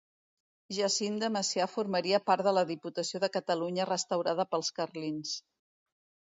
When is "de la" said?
2.49-2.65